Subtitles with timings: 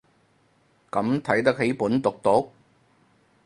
[0.89, 2.49] 咁睇得起本毒毒